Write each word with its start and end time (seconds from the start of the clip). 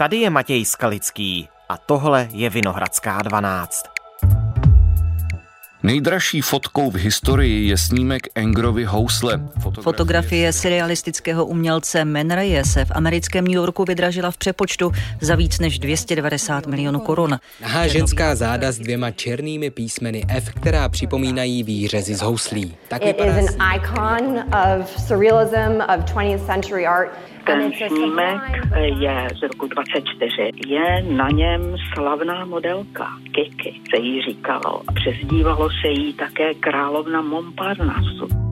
Tady 0.00 0.16
je 0.16 0.30
Matěj 0.30 0.64
Skalický 0.64 1.48
a 1.68 1.76
tohle 1.76 2.28
je 2.32 2.50
Vinohradská 2.50 3.22
12. 3.22 3.84
Nejdražší 5.82 6.40
fotkou 6.40 6.90
v 6.90 6.94
historii 6.94 7.68
je 7.68 7.78
snímek 7.78 8.22
Engrovy 8.34 8.84
housle. 8.84 9.32
Fotografie, 9.38 9.82
Fotografie 9.82 10.52
surrealistického 10.52 11.46
umělce 11.46 12.04
Man 12.04 12.30
Raye 12.30 12.64
se 12.64 12.84
v 12.84 12.90
americkém 12.94 13.44
New 13.44 13.54
Yorku 13.54 13.84
vydražila 13.84 14.30
v 14.30 14.36
přepočtu 14.36 14.92
za 15.20 15.34
víc 15.34 15.58
než 15.58 15.78
290 15.78 16.66
milionů 16.66 17.00
korun. 17.00 17.38
Nahá 17.62 17.86
ženská 17.86 18.34
záda 18.34 18.72
s 18.72 18.78
dvěma 18.78 19.10
černými 19.10 19.70
písmeny 19.70 20.24
F, 20.28 20.50
která 20.54 20.88
připomínají 20.88 21.62
výřezy 21.62 22.14
z 22.14 22.20
houslí. 22.20 22.76
Tak 22.88 23.06
It 23.06 23.16
is 23.20 23.56
an 23.58 23.76
icon 23.76 24.44
of 24.78 25.06
surrealism 25.06 25.80
of 25.80 26.04
20th 26.04 26.46
century 26.46 26.86
art. 26.86 27.10
Ten 27.46 27.72
snímek 27.72 28.40
je 28.76 29.28
z 29.38 29.42
roku 29.42 29.66
24. 29.66 30.50
Je 30.66 31.02
na 31.02 31.28
něm 31.28 31.76
slavná 31.94 32.44
modelka 32.44 33.08
Kiki, 33.34 33.80
se 33.94 34.02
jí 34.02 34.22
říkalo. 34.22 34.82
Přezdívalo 34.94 35.68
se 35.70 35.88
jí 35.88 36.12
také 36.12 36.54
královna 36.54 37.22
Montparnasse. 37.22 38.49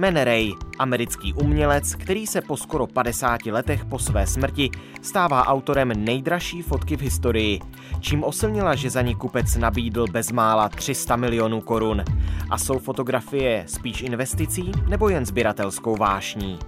Menerej, 0.00 0.52
americký 0.78 1.34
umělec, 1.34 1.94
který 1.94 2.26
se 2.26 2.40
po 2.40 2.56
skoro 2.56 2.86
50 2.86 3.46
letech 3.46 3.84
po 3.84 3.98
své 3.98 4.26
smrti 4.26 4.70
stává 5.02 5.46
autorem 5.46 5.92
nejdražší 5.96 6.62
fotky 6.62 6.96
v 6.96 7.00
historii, 7.00 7.60
čím 8.00 8.24
osilnila, 8.24 8.74
že 8.74 8.90
za 8.90 9.02
ní 9.02 9.14
kupec 9.14 9.56
nabídl 9.56 10.06
bezmála 10.06 10.68
300 10.68 11.16
milionů 11.16 11.60
korun. 11.60 12.04
A 12.50 12.58
jsou 12.58 12.78
fotografie 12.78 13.64
spíš 13.68 14.02
investicí 14.02 14.72
nebo 14.88 15.08
jen 15.08 15.26
sběratelskou 15.26 15.96
vášní? 15.96 16.58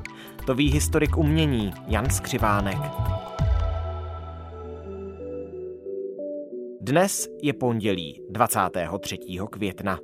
To 0.46 0.54
ví 0.54 0.72
historik 0.72 1.16
umění 1.16 1.72
Jan 1.86 2.10
Skřivánek. 2.10 2.78
Dnes 6.80 7.28
je 7.42 7.52
pondělí 7.52 8.20
23. 8.30 9.18
května. 9.50 9.98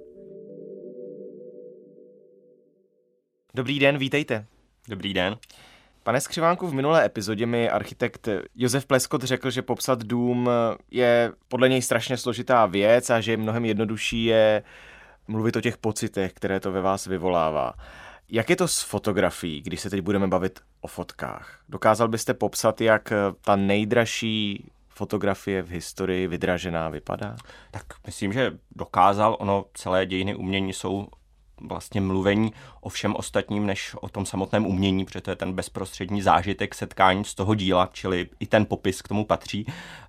Dobrý 3.54 3.78
den, 3.78 3.98
vítejte. 3.98 4.46
Dobrý 4.88 5.14
den. 5.14 5.36
Pane 6.02 6.20
Skřivánku, 6.20 6.66
v 6.66 6.74
minulé 6.74 7.04
epizodě 7.04 7.46
mi 7.46 7.70
architekt 7.70 8.28
Josef 8.54 8.86
Pleskot 8.86 9.22
řekl, 9.22 9.50
že 9.50 9.62
popsat 9.62 10.04
dům 10.04 10.50
je 10.90 11.32
podle 11.48 11.68
něj 11.68 11.82
strašně 11.82 12.16
složitá 12.16 12.66
věc 12.66 13.10
a 13.10 13.20
že 13.20 13.36
mnohem 13.36 13.64
jednodušší 13.64 14.24
je 14.24 14.62
mluvit 15.28 15.56
o 15.56 15.60
těch 15.60 15.78
pocitech, 15.78 16.32
které 16.32 16.60
to 16.60 16.72
ve 16.72 16.80
vás 16.80 17.06
vyvolává. 17.06 17.72
Jak 18.28 18.50
je 18.50 18.56
to 18.56 18.68
s 18.68 18.82
fotografií, 18.82 19.60
když 19.60 19.80
se 19.80 19.90
teď 19.90 20.00
budeme 20.00 20.28
bavit 20.28 20.60
o 20.80 20.86
fotkách? 20.86 21.60
Dokázal 21.68 22.08
byste 22.08 22.34
popsat, 22.34 22.80
jak 22.80 23.12
ta 23.40 23.56
nejdražší 23.56 24.70
fotografie 24.88 25.62
v 25.62 25.70
historii 25.70 26.26
vydražená 26.26 26.88
vypadá? 26.88 27.36
Tak 27.70 27.84
myslím, 28.06 28.32
že 28.32 28.52
dokázal. 28.76 29.36
Ono 29.40 29.64
celé 29.74 30.06
dějiny 30.06 30.34
umění 30.34 30.72
jsou 30.72 31.06
vlastně 31.64 32.00
mluvení 32.00 32.52
o 32.80 32.88
všem 32.88 33.16
ostatním, 33.16 33.66
než 33.66 33.94
o 34.00 34.08
tom 34.08 34.26
samotném 34.26 34.66
umění, 34.66 35.04
protože 35.04 35.20
to 35.20 35.30
je 35.30 35.36
ten 35.36 35.52
bezprostřední 35.52 36.22
zážitek 36.22 36.74
setkání 36.74 37.24
z 37.24 37.34
toho 37.34 37.54
díla, 37.54 37.90
čili 37.92 38.28
i 38.40 38.46
ten 38.46 38.66
popis 38.66 39.02
k 39.02 39.08
tomu 39.08 39.24
patří. 39.24 39.66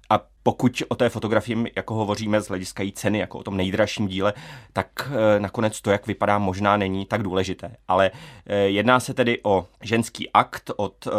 A 0.10 0.20
pokud 0.44 0.84
o 0.88 0.96
té 0.96 1.10
fotografii 1.10 1.72
jako 1.76 1.94
hovoříme 1.94 2.42
z 2.42 2.48
hlediska 2.48 2.84
její 2.84 2.92
ceny, 2.92 3.20
jako 3.20 3.40
o 3.40 3.44
tom 3.44 3.58
nejdražším 3.58 4.08
díle, 4.08 4.34
tak 4.74 5.12
e, 5.12 5.40
nakonec 5.40 5.82
to, 5.82 5.92
jak 5.92 6.08
vypadá, 6.08 6.38
možná 6.38 6.78
není 6.78 7.06
tak 7.06 7.24
důležité. 7.24 7.76
Ale 7.88 8.12
e, 8.46 8.56
jedná 8.56 9.00
se 9.00 9.14
tedy 9.14 9.40
o 9.44 9.66
ženský 9.82 10.30
akt 10.34 10.72
od 10.76 11.08
e, 11.08 11.12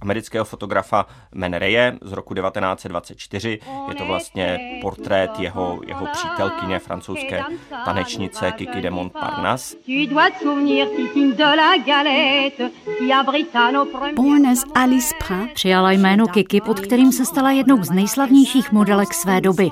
amerického 0.00 0.44
fotografa 0.44 1.06
Man 1.34 1.52
Raye 1.52 1.98
z 2.02 2.12
roku 2.12 2.34
1924. 2.34 3.58
Je 3.88 3.94
to 3.94 4.06
vlastně 4.06 4.78
portrét 4.82 5.30
jeho, 5.38 5.80
jeho 5.86 6.06
přítelkyně, 6.12 6.78
francouzské 6.78 7.42
tanečnice 7.84 8.52
Kiki 8.52 8.80
de 8.80 8.90
Montparnasse. 8.90 9.76
Přijala 15.54 15.92
jméno 15.92 16.26
Kiki, 16.26 16.60
pod 16.60 16.80
kterým 16.80 17.12
se 17.12 17.24
stala 17.24 17.50
jednou 17.50 17.82
z 17.82 17.90
nejslavnějších 17.90 18.27
modelek 18.72 19.14
své 19.14 19.40
doby. 19.40 19.70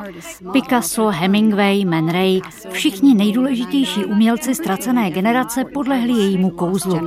Picasso, 0.53 1.07
Hemingway, 1.07 1.85
Man 1.85 2.09
Ray, 2.09 2.41
všichni 2.71 3.15
nejdůležitější 3.15 4.05
umělci 4.05 4.55
ztracené 4.55 5.11
generace 5.11 5.65
podlehli 5.65 6.13
jejímu 6.13 6.51
kouzlu. 6.51 7.01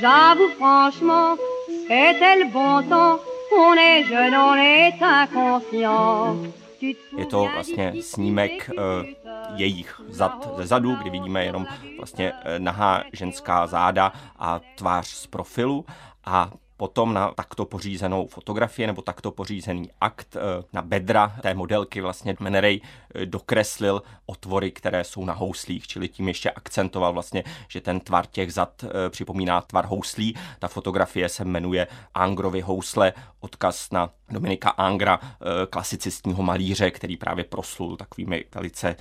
J'avoue 0.00 0.50
franchement, 0.58 1.38
est-elle 1.88 2.50
bon 2.52 2.82
temps, 2.88 3.20
on 3.58 3.78
est 3.78 4.06
jeune, 4.10 4.34
on 4.34 4.58
est 4.58 5.02
inconscient. 5.02 6.52
Je 7.18 7.26
to 7.26 7.48
vlastně 7.54 7.94
snímek 8.00 8.70
uh, 8.70 9.06
jejich 9.54 10.00
zad 10.08 10.48
ze 10.56 10.66
zadu, 10.66 10.94
kdy 10.94 11.10
vidíme 11.10 11.44
jenom 11.44 11.66
vlastně 11.96 12.32
uh, 12.32 12.38
nahá 12.58 13.04
ženská 13.12 13.66
záda 13.66 14.12
a 14.38 14.60
tvář 14.74 15.06
z 15.06 15.26
profilu 15.26 15.84
a 16.24 16.50
potom 16.76 17.14
na 17.14 17.32
takto 17.32 17.64
pořízenou 17.64 18.26
fotografii 18.26 18.86
nebo 18.86 19.02
takto 19.02 19.30
pořízený 19.30 19.90
akt 20.00 20.36
eh, 20.36 20.40
na 20.72 20.82
bedra 20.82 21.36
té 21.42 21.54
modelky 21.54 22.00
vlastně 22.00 22.36
Menerej 22.40 22.80
eh, 23.14 23.26
dokreslil 23.26 24.02
otvory, 24.26 24.70
které 24.70 25.04
jsou 25.04 25.24
na 25.24 25.32
houslích, 25.32 25.86
čili 25.86 26.08
tím 26.08 26.28
ještě 26.28 26.50
akcentoval 26.50 27.12
vlastně, 27.12 27.44
že 27.68 27.80
ten 27.80 28.00
tvar 28.00 28.26
těch 28.26 28.52
zad 28.52 28.84
eh, 28.84 29.10
připomíná 29.10 29.60
tvar 29.60 29.86
houslí. 29.86 30.36
Ta 30.58 30.68
fotografie 30.68 31.28
se 31.28 31.44
jmenuje 31.44 31.86
Angrovy 32.14 32.60
housle, 32.60 33.12
odkaz 33.40 33.90
na 33.90 34.10
Dominika 34.28 34.70
Angra, 34.70 35.20
klasicistního 35.70 36.42
malíře, 36.42 36.90
který 36.90 37.16
právě 37.16 37.44
proslul 37.44 37.96
takovými 37.96 38.44
velice 38.54 38.96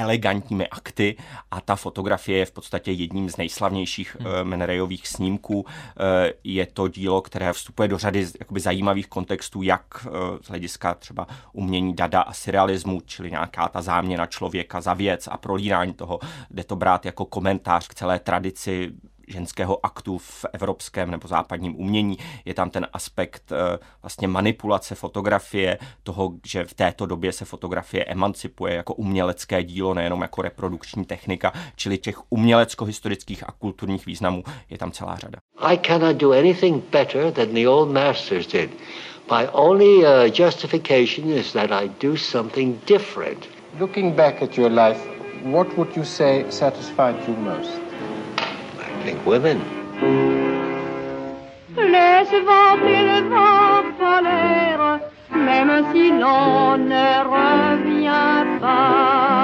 elegantními 0.00 0.68
akty 0.68 1.16
a 1.50 1.60
ta 1.60 1.76
fotografie 1.76 2.38
je 2.38 2.46
v 2.46 2.52
podstatě 2.52 2.92
jedním 2.92 3.30
z 3.30 3.36
nejslavnějších 3.36 4.16
hmm. 4.20 4.26
uh, 4.26 4.32
Menerejových 4.44 5.08
snímků. 5.08 5.60
Uh, 5.60 5.66
je 6.44 6.66
to 6.66 6.88
dílo, 6.88 7.22
které 7.22 7.52
vstupuje 7.52 7.88
do 7.88 7.98
řady 7.98 8.26
jakoby 8.40 8.60
zajímavých 8.60 9.06
kontextů, 9.06 9.62
jak 9.62 9.84
uh, 10.06 10.12
z 10.42 10.48
hlediska 10.48 10.94
třeba 10.94 11.26
umění 11.52 11.94
dada 11.94 12.20
a 12.20 12.32
surrealismu, 12.32 13.00
čili 13.06 13.30
nějaká 13.30 13.68
ta 13.68 13.82
záměna 13.82 14.26
člověka 14.26 14.80
za 14.80 14.94
věc 14.94 15.28
a 15.32 15.36
prolínání 15.36 15.94
toho, 15.94 16.18
jde 16.50 16.64
to 16.64 16.76
brát 16.76 17.06
jako 17.06 17.24
komentář 17.24 17.88
k 17.88 17.94
celé 17.94 18.18
tradici 18.18 18.92
ženského 19.30 19.86
aktu 19.86 20.18
v 20.18 20.44
evropském 20.52 21.10
nebo 21.10 21.28
západním 21.28 21.80
umění. 21.80 22.18
Je 22.44 22.54
tam 22.54 22.70
ten 22.70 22.86
aspekt 22.92 23.52
eh, 23.52 23.78
vlastně 24.02 24.28
manipulace 24.28 24.94
fotografie, 24.94 25.78
toho, 26.02 26.32
že 26.46 26.64
v 26.64 26.74
této 26.74 27.06
době 27.06 27.32
se 27.32 27.44
fotografie 27.44 28.04
emancipuje 28.04 28.74
jako 28.74 28.94
umělecké 28.94 29.62
dílo, 29.62 29.94
nejenom 29.94 30.22
jako 30.22 30.42
reprodukční 30.42 31.04
technika, 31.04 31.52
čili 31.76 31.98
těch 31.98 32.32
umělecko-historických 32.32 33.48
a 33.48 33.52
kulturních 33.52 34.06
významů 34.06 34.44
je 34.70 34.78
tam 34.78 34.92
celá 34.92 35.16
řada. 35.16 35.38
I 35.58 35.78
cannot 35.78 36.16
do 36.16 36.32
anything 36.32 36.84
better 36.90 37.32
than 37.32 37.54
the 37.54 37.68
old 37.68 37.92
masters 37.92 38.46
did. 38.46 38.70
My 39.30 39.48
only 39.52 40.04
uh, 40.04 40.24
justification 40.24 41.30
is 41.30 41.52
that 41.52 41.70
I 41.70 41.88
do 42.00 42.16
something 42.16 42.80
different. 42.86 43.48
Looking 43.78 44.14
back 44.14 44.42
at 44.42 44.58
your 44.58 44.70
life, 44.70 45.00
what 45.44 45.76
would 45.76 45.96
you 45.96 46.04
say 46.04 46.44
satisfied 46.50 47.28
you 47.28 47.36
most? 47.36 47.89
Think 49.04 49.26
women. 49.26 49.58
Laisse 51.76 52.38
vanter 52.44 53.02
le 53.10 53.18
vent 53.28 53.84
polaire, 53.98 55.00
même 55.30 55.92
si 55.92 56.10
l'on 56.10 56.76
ne 56.76 57.08
revient 57.36 58.60
pas. 58.60 59.40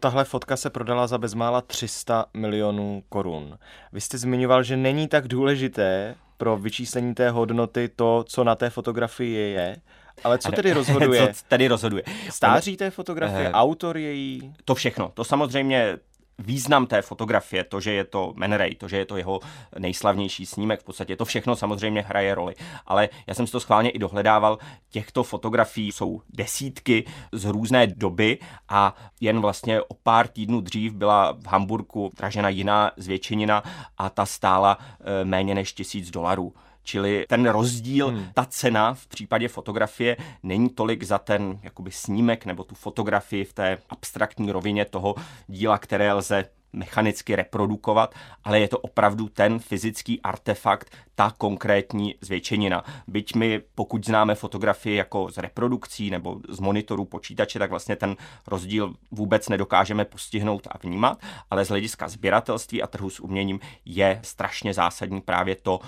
Tahle 0.00 0.24
fotka 0.24 0.56
se 0.56 0.70
prodala 0.70 1.06
za 1.06 1.18
bezmála 1.18 1.60
300 1.60 2.26
milionů 2.34 3.02
korun. 3.08 3.58
Vy 3.92 4.00
jste 4.00 4.18
zmiňoval, 4.18 4.62
že 4.62 4.76
není 4.76 5.08
tak 5.08 5.28
důležité 5.28 6.14
pro 6.36 6.56
vyčíslení 6.56 7.14
té 7.14 7.30
hodnoty 7.30 7.90
to, 7.96 8.24
co 8.28 8.44
na 8.44 8.54
té 8.54 8.70
fotografii 8.70 9.32
je, 9.32 9.76
ale 10.24 10.38
co 10.38 10.52
tedy 10.52 10.72
rozhoduje? 10.72 11.28
co 11.34 11.44
tedy 11.48 11.68
rozhoduje? 11.68 12.02
Stáří 12.30 12.76
té 12.76 12.90
fotografie, 12.90 13.48
uh, 13.48 13.54
autor 13.54 13.98
její? 13.98 14.54
To 14.64 14.74
všechno. 14.74 15.10
To 15.14 15.24
samozřejmě 15.24 15.98
význam 16.38 16.86
té 16.86 17.02
fotografie, 17.02 17.64
to, 17.64 17.80
že 17.80 17.92
je 17.92 18.04
to 18.04 18.32
Man 18.36 18.52
Ray, 18.52 18.74
to, 18.74 18.88
že 18.88 18.96
je 18.96 19.06
to 19.06 19.16
jeho 19.16 19.40
nejslavnější 19.78 20.46
snímek, 20.46 20.80
v 20.80 20.84
podstatě 20.84 21.16
to 21.16 21.24
všechno 21.24 21.56
samozřejmě 21.56 22.02
hraje 22.02 22.34
roli. 22.34 22.54
Ale 22.86 23.08
já 23.26 23.34
jsem 23.34 23.46
si 23.46 23.52
to 23.52 23.60
schválně 23.60 23.90
i 23.90 23.98
dohledával, 23.98 24.58
těchto 24.90 25.22
fotografií 25.22 25.92
jsou 25.92 26.22
desítky 26.28 27.04
z 27.32 27.44
různé 27.44 27.86
doby 27.86 28.38
a 28.68 28.94
jen 29.20 29.40
vlastně 29.40 29.82
o 29.82 29.94
pár 30.02 30.28
týdnů 30.28 30.60
dřív 30.60 30.92
byla 30.92 31.32
v 31.32 31.46
Hamburgu 31.46 32.12
dražena 32.16 32.48
jiná 32.48 32.90
zvětšenina 32.96 33.62
a 33.98 34.10
ta 34.10 34.26
stála 34.26 34.78
eh, 34.80 35.24
méně 35.24 35.54
než 35.54 35.72
tisíc 35.72 36.10
dolarů. 36.10 36.52
Čili 36.84 37.26
ten 37.28 37.48
rozdíl, 37.48 38.08
hmm. 38.08 38.26
ta 38.34 38.44
cena 38.44 38.94
v 38.94 39.06
případě 39.06 39.48
fotografie 39.48 40.16
není 40.42 40.70
tolik 40.70 41.02
za 41.02 41.18
ten 41.18 41.58
jakoby 41.62 41.90
snímek 41.90 42.46
nebo 42.46 42.64
tu 42.64 42.74
fotografii 42.74 43.44
v 43.44 43.52
té 43.52 43.78
abstraktní 43.90 44.52
rovině 44.52 44.84
toho 44.84 45.14
díla, 45.46 45.78
které 45.78 46.12
lze 46.12 46.44
mechanicky 46.74 47.36
reprodukovat, 47.36 48.14
ale 48.44 48.60
je 48.60 48.68
to 48.68 48.78
opravdu 48.78 49.28
ten 49.28 49.58
fyzický 49.58 50.20
artefakt, 50.20 50.90
ta 51.14 51.34
konkrétní 51.38 52.14
zvětšenina. 52.20 52.84
Byť 53.06 53.34
my, 53.34 53.62
pokud 53.74 54.06
známe 54.06 54.34
fotografii 54.34 54.96
jako 54.96 55.30
z 55.30 55.38
reprodukcí 55.38 56.10
nebo 56.10 56.40
z 56.48 56.60
monitorů 56.60 57.04
počítače, 57.04 57.58
tak 57.58 57.70
vlastně 57.70 57.96
ten 57.96 58.16
rozdíl 58.46 58.94
vůbec 59.10 59.48
nedokážeme 59.48 60.04
postihnout 60.04 60.68
a 60.70 60.78
vnímat, 60.78 61.18
ale 61.50 61.64
z 61.64 61.68
hlediska 61.68 62.08
sběratelství 62.08 62.82
a 62.82 62.86
trhu 62.86 63.10
s 63.10 63.20
uměním 63.20 63.60
je 63.84 64.20
strašně 64.22 64.74
zásadní 64.74 65.20
právě 65.20 65.56
to, 65.56 65.80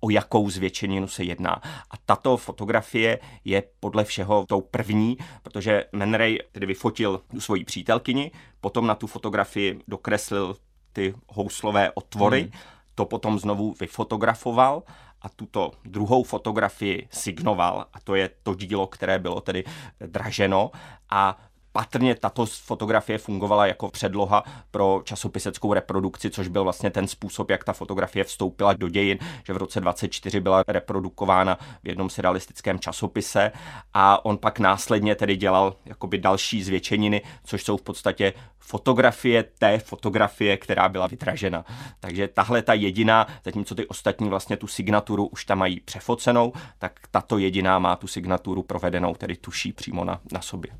o 0.00 0.10
jakou 0.10 0.50
zvětšeninu 0.50 1.08
se 1.08 1.24
jedná. 1.24 1.62
A 1.90 1.96
tato 2.06 2.36
fotografie 2.36 3.18
je 3.44 3.62
podle 3.80 4.04
všeho 4.04 4.44
tou 4.48 4.60
první, 4.60 5.18
protože 5.42 5.84
Man 5.92 6.14
Ray 6.14 6.38
tedy 6.52 6.66
vyfotil 6.66 7.20
svoji 7.38 7.64
přítelkyni, 7.64 8.30
potom 8.60 8.86
na 8.86 8.94
tu 8.94 9.06
fotografii 9.06 9.80
dokreslil 9.88 10.56
ty 10.92 11.14
houslové 11.28 11.90
otvory, 11.94 12.42
hmm. 12.42 12.52
to 12.94 13.04
potom 13.04 13.38
znovu 13.38 13.74
vyfotografoval 13.80 14.82
a 15.22 15.28
tuto 15.28 15.72
druhou 15.84 16.22
fotografii 16.22 17.08
signoval 17.10 17.86
a 17.92 18.00
to 18.00 18.14
je 18.14 18.30
to 18.42 18.54
dílo, 18.54 18.86
které 18.86 19.18
bylo 19.18 19.40
tedy 19.40 19.64
draženo 20.00 20.70
a 21.10 21.38
patrně 21.78 22.14
tato 22.14 22.46
fotografie 22.46 23.18
fungovala 23.18 23.66
jako 23.66 23.88
předloha 23.88 24.44
pro 24.70 25.02
časopiseckou 25.04 25.72
reprodukci, 25.72 26.30
což 26.30 26.48
byl 26.48 26.64
vlastně 26.64 26.90
ten 26.90 27.08
způsob, 27.08 27.50
jak 27.50 27.64
ta 27.64 27.72
fotografie 27.72 28.24
vstoupila 28.24 28.72
do 28.72 28.88
dějin, 28.88 29.18
že 29.46 29.52
v 29.52 29.56
roce 29.56 29.80
24 29.80 30.40
byla 30.40 30.64
reprodukována 30.68 31.58
v 31.84 31.88
jednom 31.88 32.10
surrealistickém 32.10 32.78
časopise 32.78 33.52
a 33.94 34.24
on 34.24 34.38
pak 34.38 34.58
následně 34.58 35.14
tedy 35.14 35.36
dělal 35.36 35.74
jakoby 35.86 36.18
další 36.18 36.62
zvětšeniny, 36.62 37.22
což 37.44 37.64
jsou 37.64 37.76
v 37.76 37.82
podstatě 37.82 38.32
fotografie 38.58 39.44
té 39.58 39.78
fotografie, 39.78 40.56
která 40.56 40.88
byla 40.88 41.06
vytražena. 41.06 41.64
Takže 42.00 42.28
tahle 42.28 42.62
ta 42.62 42.74
jediná, 42.74 43.26
zatímco 43.44 43.74
ty 43.74 43.86
ostatní 43.86 44.28
vlastně 44.28 44.56
tu 44.56 44.66
signaturu 44.66 45.26
už 45.26 45.44
tam 45.44 45.58
mají 45.58 45.80
přefocenou, 45.80 46.52
tak 46.78 46.92
tato 47.10 47.38
jediná 47.38 47.78
má 47.78 47.96
tu 47.96 48.06
signaturu 48.06 48.62
provedenou, 48.62 49.14
tedy 49.14 49.36
tuší 49.36 49.72
přímo 49.72 50.04
na, 50.04 50.20
na 50.32 50.40
sobě. 50.40 50.70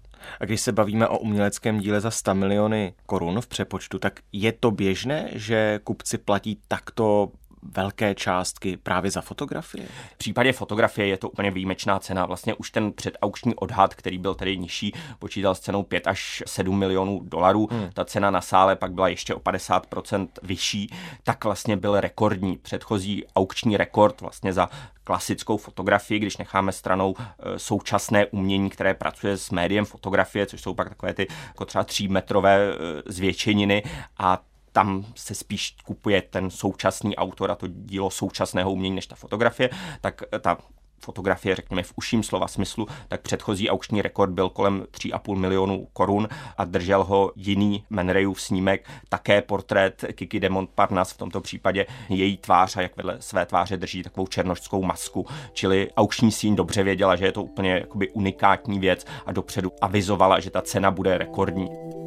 A 0.40 0.44
když 0.44 0.60
se 0.60 0.72
bavíme 0.72 1.08
o 1.08 1.18
uměleckém 1.18 1.80
díle 1.80 2.00
za 2.00 2.10
100 2.10 2.34
miliony 2.34 2.94
korun 3.06 3.40
v 3.40 3.46
přepočtu, 3.46 3.98
tak 3.98 4.20
je 4.32 4.52
to 4.52 4.70
běžné, 4.70 5.28
že 5.32 5.80
kupci 5.84 6.18
platí 6.18 6.60
takto 6.68 7.32
velké 7.62 8.14
částky 8.14 8.76
právě 8.76 9.10
za 9.10 9.20
fotografie? 9.20 9.86
V 10.14 10.18
případě 10.18 10.52
fotografie 10.52 11.06
je 11.06 11.16
to 11.16 11.28
úplně 11.28 11.50
výjimečná 11.50 11.98
cena. 11.98 12.26
Vlastně 12.26 12.54
už 12.54 12.70
ten 12.70 12.92
předaukční 12.92 13.54
odhad, 13.54 13.94
který 13.94 14.18
byl 14.18 14.34
tedy 14.34 14.58
nižší, 14.58 14.94
počítal 15.18 15.54
s 15.54 15.60
cenou 15.60 15.82
5 15.82 16.06
až 16.06 16.42
7 16.46 16.78
milionů 16.78 17.20
dolarů. 17.24 17.68
Hmm. 17.70 17.90
Ta 17.94 18.04
cena 18.04 18.30
na 18.30 18.40
sále 18.40 18.76
pak 18.76 18.92
byla 18.92 19.08
ještě 19.08 19.34
o 19.34 19.38
50% 19.38 20.28
vyšší, 20.42 20.94
tak 21.22 21.44
vlastně 21.44 21.76
byl 21.76 22.00
rekordní. 22.00 22.56
Předchozí 22.56 23.24
aukční 23.36 23.76
rekord 23.76 24.20
vlastně 24.20 24.52
za 24.52 24.70
klasickou 25.04 25.56
fotografii, 25.56 26.20
když 26.20 26.36
necháme 26.36 26.72
stranou 26.72 27.14
e, 27.18 27.58
současné 27.58 28.26
umění, 28.26 28.70
které 28.70 28.94
pracuje 28.94 29.36
s 29.36 29.50
médiem 29.50 29.84
fotografie, 29.84 30.46
což 30.46 30.60
jsou 30.60 30.74
pak 30.74 30.88
takové 30.88 31.14
ty 31.14 31.26
jako 31.48 31.64
třeba 31.64 31.84
třímetrové 31.84 32.56
e, 32.56 32.76
zvětšeniny 33.06 33.82
a 34.18 34.38
tam 34.78 35.04
se 35.14 35.34
spíš 35.34 35.76
kupuje 35.84 36.22
ten 36.22 36.50
současný 36.50 37.16
autor 37.16 37.50
a 37.50 37.54
to 37.54 37.66
dílo 37.66 38.10
současného 38.10 38.72
umění 38.72 38.96
než 38.96 39.06
ta 39.06 39.16
fotografie, 39.16 39.70
tak 40.00 40.22
ta 40.40 40.58
fotografie, 41.00 41.54
řekněme 41.54 41.82
v 41.82 41.92
uším 41.96 42.22
slova 42.22 42.48
smyslu, 42.48 42.86
tak 43.08 43.20
předchozí 43.20 43.70
aukční 43.70 44.02
rekord 44.02 44.32
byl 44.32 44.48
kolem 44.48 44.86
3,5 44.90 45.36
milionů 45.36 45.88
korun 45.92 46.28
a 46.56 46.64
držel 46.64 47.04
ho 47.04 47.32
jiný 47.36 47.84
Menrejův 47.90 48.40
snímek, 48.40 48.88
také 49.08 49.42
portrét 49.42 50.04
Kiki 50.12 50.40
de 50.40 50.48
Montparnasse, 50.48 51.14
v 51.14 51.18
tomto 51.18 51.40
případě 51.40 51.86
její 52.08 52.36
tvář 52.36 52.76
a 52.76 52.82
jak 52.82 52.96
vedle 52.96 53.16
své 53.20 53.46
tváře 53.46 53.76
drží 53.76 54.02
takovou 54.02 54.26
černošskou 54.26 54.82
masku, 54.82 55.26
čili 55.52 55.88
aukční 55.96 56.32
síň 56.32 56.56
dobře 56.56 56.82
věděla, 56.82 57.16
že 57.16 57.24
je 57.24 57.32
to 57.32 57.42
úplně 57.42 57.70
jakoby 57.70 58.10
unikátní 58.10 58.78
věc 58.78 59.06
a 59.26 59.32
dopředu 59.32 59.70
avizovala, 59.80 60.40
že 60.40 60.50
ta 60.50 60.62
cena 60.62 60.90
bude 60.90 61.18
rekordní. 61.18 61.97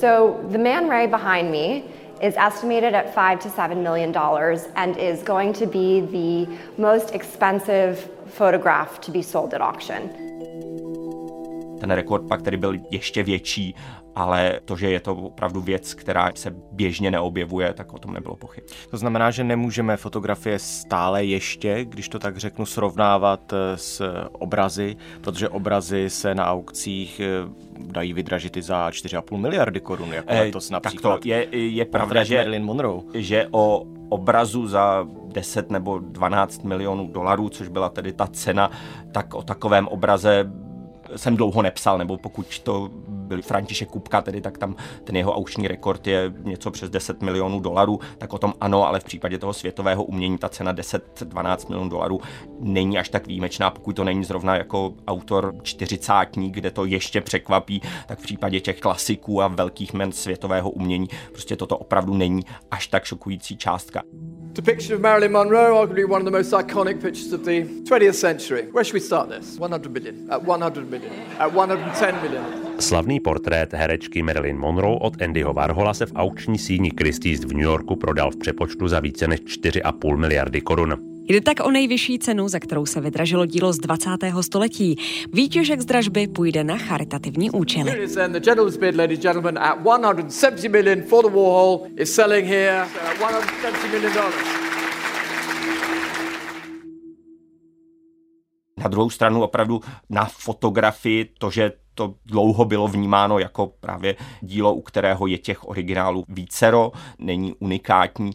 So 0.00 0.38
the 0.52 0.58
Man 0.58 0.88
Ray 0.88 1.06
behind 1.08 1.50
me 1.50 1.84
is 2.22 2.36
estimated 2.36 2.94
at 2.94 3.12
five 3.14 3.40
to 3.40 3.50
seven 3.50 3.82
million 3.82 4.12
dollars 4.12 4.68
and 4.76 4.96
is 4.96 5.22
going 5.22 5.52
to 5.54 5.66
be 5.66 6.00
the 6.00 6.46
most 6.76 7.14
expensive 7.14 8.08
photograph 8.28 9.00
to 9.00 9.10
be 9.10 9.22
sold 9.22 9.54
at 9.54 9.60
auction. 9.60 10.08
Ten 11.80 11.90
rekord 11.90 12.22
pak 12.28 12.42
tedy 12.42 12.56
byl 12.56 12.74
ještě 12.90 13.22
větší 13.22 13.74
ale 14.14 14.60
to, 14.64 14.76
že 14.76 14.90
je 14.90 15.00
to 15.00 15.14
opravdu 15.14 15.60
věc, 15.60 15.94
která 15.94 16.30
se 16.34 16.54
běžně 16.72 17.10
neobjevuje, 17.10 17.72
tak 17.72 17.94
o 17.94 17.98
tom 17.98 18.14
nebylo 18.14 18.36
pochyb. 18.36 18.64
To 18.90 18.96
znamená, 18.96 19.30
že 19.30 19.44
nemůžeme 19.44 19.96
fotografie 19.96 20.58
stále 20.58 21.24
ještě, 21.24 21.84
když 21.84 22.08
to 22.08 22.18
tak 22.18 22.36
řeknu, 22.36 22.66
srovnávat 22.66 23.52
eh, 23.52 23.76
s 23.76 24.02
obrazy, 24.32 24.96
protože 25.20 25.48
obrazy 25.48 26.10
se 26.10 26.34
na 26.34 26.46
aukcích 26.46 27.20
eh, 27.20 27.48
dají 27.78 28.12
vydražit 28.12 28.56
i 28.56 28.62
za 28.62 28.90
4,5 28.90 29.36
miliardy 29.36 29.80
korun, 29.80 30.12
jako 30.12 30.28
eh, 30.30 30.40
letos 30.40 30.70
například. 30.70 31.12
Tak 31.12 31.22
to 31.22 31.28
je, 31.28 31.46
je 31.52 31.84
pravda, 31.84 32.24
že, 32.24 32.36
Marilyn 32.36 32.64
Monroe. 32.64 33.00
že 33.14 33.48
o 33.50 33.84
obrazu 34.08 34.66
za 34.66 35.06
10 35.32 35.70
nebo 35.70 35.98
12 35.98 36.64
milionů 36.64 37.06
dolarů, 37.06 37.48
což 37.48 37.68
byla 37.68 37.88
tedy 37.88 38.12
ta 38.12 38.26
cena, 38.26 38.70
tak 39.12 39.34
o 39.34 39.42
takovém 39.42 39.88
obraze 39.88 40.50
jsem 41.16 41.36
dlouho 41.36 41.62
nepsal, 41.62 41.98
nebo 41.98 42.18
pokud 42.18 42.58
to 42.58 42.90
byl 43.08 43.42
František 43.42 43.88
Kupka, 43.88 44.22
tedy 44.22 44.40
tak 44.40 44.58
tam 44.58 44.76
ten 45.04 45.16
jeho 45.16 45.36
aukční 45.36 45.68
rekord 45.68 46.06
je 46.06 46.32
něco 46.42 46.70
přes 46.70 46.90
10 46.90 47.22
milionů 47.22 47.60
dolarů, 47.60 48.00
tak 48.18 48.32
o 48.32 48.38
tom 48.38 48.54
ano, 48.60 48.86
ale 48.86 49.00
v 49.00 49.04
případě 49.04 49.38
toho 49.38 49.52
světového 49.52 50.04
umění 50.04 50.38
ta 50.38 50.48
cena 50.48 50.74
10-12 50.74 51.68
milionů 51.68 51.90
dolarů 51.90 52.20
není 52.60 52.98
až 52.98 53.08
tak 53.08 53.26
výjimečná, 53.26 53.70
pokud 53.70 53.96
to 53.96 54.04
není 54.04 54.24
zrovna 54.24 54.56
jako 54.56 54.94
autor 55.06 55.54
čtyřicátník, 55.62 56.54
kde 56.54 56.70
to 56.70 56.84
ještě 56.84 57.20
překvapí, 57.20 57.82
tak 58.06 58.18
v 58.18 58.22
případě 58.22 58.60
těch 58.60 58.80
klasiků 58.80 59.42
a 59.42 59.48
velkých 59.48 59.92
men 59.92 60.12
světového 60.12 60.70
umění 60.70 61.08
prostě 61.32 61.56
toto 61.56 61.78
opravdu 61.78 62.14
není 62.14 62.42
až 62.70 62.86
tak 62.86 63.04
šokující 63.04 63.56
částka. 63.56 64.02
Depiction 64.54 64.94
of 64.94 65.00
Marilyn 65.00 65.32
Monroe, 65.32 65.76
arguably 65.76 66.04
one 66.04 66.20
of 66.20 66.24
the 66.24 66.30
most 66.30 66.52
iconic 66.52 67.00
pictures 67.00 67.32
of 67.32 67.44
the 67.44 67.64
20th 67.84 68.14
century. 68.14 68.62
Where 68.72 68.84
should 68.84 68.94
we 68.94 69.00
start 69.00 69.28
this? 69.28 69.58
100 69.58 69.92
million, 69.92 70.26
at 70.30 70.42
100 70.42 70.90
million, 70.90 71.12
at 71.38 71.52
110 71.52 72.22
million. 72.22 72.44
Slavný 72.80 73.20
portrét 73.20 73.74
herečky 73.74 74.22
Marilyn 74.22 74.58
Monroe 74.58 74.98
od 75.00 75.22
Andyho 75.22 75.54
Warhola 75.54 75.94
se 75.94 76.06
v 76.06 76.12
aukční 76.14 76.58
síni 76.58 76.90
Christie's 76.90 77.44
v 77.44 77.52
New 77.52 77.62
Yorku 77.62 77.96
prodal 77.96 78.30
v 78.30 78.36
přepočtu 78.36 78.88
za 78.88 79.00
více 79.00 79.28
než 79.28 79.40
4,5 79.40 80.16
miliardy 80.16 80.60
korun. 80.60 81.17
Jde 81.28 81.40
tak 81.40 81.60
o 81.60 81.70
nejvyšší 81.70 82.18
cenu, 82.18 82.48
za 82.48 82.58
kterou 82.58 82.86
se 82.86 83.00
vydražilo 83.00 83.46
dílo 83.46 83.72
z 83.72 83.78
20. 83.78 84.10
století. 84.40 84.96
Výtěžek 85.32 85.80
z 85.80 85.84
dražby 85.84 86.26
půjde 86.26 86.64
na 86.64 86.78
charitativní 86.78 87.50
účely. 87.50 88.08
Na 98.76 98.88
druhou 98.88 99.10
stranu 99.10 99.42
opravdu 99.42 99.80
na 100.10 100.24
fotografii 100.24 101.24
to, 101.38 101.50
že 101.50 101.72
to 101.94 102.14
dlouho 102.26 102.64
bylo 102.64 102.88
vnímáno 102.88 103.38
jako 103.38 103.66
právě 103.80 104.16
dílo, 104.40 104.74
u 104.74 104.80
kterého 104.80 105.26
je 105.26 105.38
těch 105.38 105.68
originálů 105.68 106.24
vícero, 106.28 106.92
není 107.18 107.54
unikátní, 107.58 108.30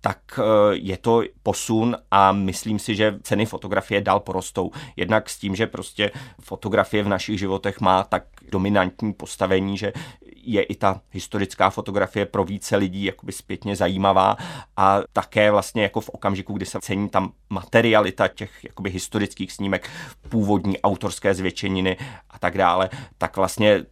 tak 0.00 0.18
eh, 0.38 0.42
je 0.72 0.96
to 0.96 1.22
posun 1.42 1.96
a 2.10 2.32
myslím 2.32 2.78
si, 2.78 2.94
že 2.94 3.18
ceny 3.22 3.46
fotografie 3.46 4.00
dál 4.00 4.20
porostou. 4.20 4.70
Jednak 4.96 5.30
s 5.30 5.38
tím, 5.38 5.54
že 5.54 5.66
prostě 5.66 6.10
fotografie 6.40 7.02
v 7.02 7.08
našich 7.08 7.38
životech 7.38 7.80
má 7.80 8.02
tak 8.02 8.24
dominantní 8.50 9.12
postavení, 9.12 9.78
že 9.78 9.92
je 10.36 10.62
i 10.62 10.74
ta 10.74 11.00
historická 11.10 11.70
fotografie 11.70 12.26
pro 12.26 12.44
více 12.44 12.76
lidí 12.76 13.04
jakoby 13.04 13.32
zpětně 13.32 13.76
zajímavá 13.76 14.36
a 14.76 15.00
také 15.12 15.50
vlastně 15.50 15.82
jako 15.82 16.00
v 16.00 16.08
okamžiku, 16.08 16.52
kdy 16.52 16.66
se 16.66 16.78
cení 16.80 17.08
tam 17.08 17.32
materialita 17.50 18.28
těch 18.28 18.64
jakoby 18.64 18.90
historických 18.90 19.52
snímek, 19.52 19.90
původní 20.28 20.80
autorské 20.80 21.34
zvětšeniny 21.34 21.96
a 22.30 22.38
tak 22.38 22.58
dále, 22.58 22.90
tak 23.18 23.36
vlastně 23.36 23.84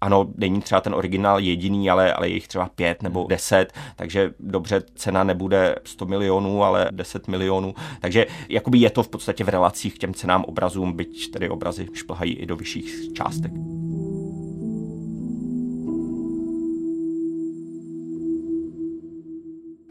ano, 0.00 0.26
není 0.36 0.60
třeba 0.60 0.80
ten 0.80 0.94
originál 0.94 1.38
jediný, 1.38 1.90
ale, 1.90 2.14
ale 2.14 2.28
je 2.28 2.34
jich 2.34 2.48
třeba 2.48 2.68
pět 2.74 3.02
nebo 3.02 3.26
deset, 3.28 3.72
takže 3.96 4.30
dobře, 4.40 4.82
cena 4.94 5.24
nebude 5.24 5.76
100 5.84 6.06
milionů, 6.06 6.64
ale 6.64 6.88
10 6.90 7.28
milionů. 7.28 7.74
Takže 8.00 8.26
jakoby 8.48 8.78
je 8.78 8.90
to 8.90 9.02
v 9.02 9.08
podstatě 9.08 9.44
v 9.44 9.48
relacích 9.48 9.94
k 9.94 9.98
těm 9.98 10.14
cenám 10.14 10.44
obrazům, 10.44 10.92
byť 10.92 11.30
tedy 11.30 11.48
obrazy 11.48 11.88
šplhají 11.92 12.32
i 12.32 12.46
do 12.46 12.56
vyšších 12.56 13.12
částek. 13.12 13.52